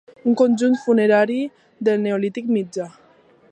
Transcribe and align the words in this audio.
Un 0.29 0.37
conjunt 0.39 0.77
funerari 0.85 1.37
del 1.89 2.03
neolític 2.07 2.51
mitjà. 2.57 2.91